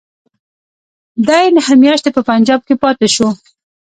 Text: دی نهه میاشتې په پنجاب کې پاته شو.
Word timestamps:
دی 1.27 1.45
نهه 1.55 1.73
میاشتې 1.83 2.09
په 2.13 2.21
پنجاب 2.29 2.61
کې 2.67 2.75
پاته 2.81 3.07
شو. 3.15 3.29